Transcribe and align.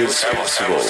It 0.00 0.08
is 0.08 0.24
possible. 0.24 0.89